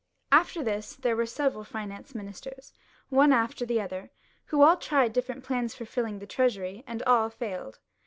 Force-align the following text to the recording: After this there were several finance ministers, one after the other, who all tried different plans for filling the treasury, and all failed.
After 0.31 0.63
this 0.63 0.95
there 0.95 1.15
were 1.15 1.27
several 1.27 1.63
finance 1.63 2.15
ministers, 2.15 2.73
one 3.09 3.31
after 3.31 3.67
the 3.67 3.79
other, 3.79 4.09
who 4.45 4.63
all 4.63 4.75
tried 4.77 5.13
different 5.13 5.43
plans 5.43 5.75
for 5.75 5.85
filling 5.85 6.17
the 6.17 6.25
treasury, 6.25 6.83
and 6.87 7.03
all 7.03 7.29
failed. 7.29 7.77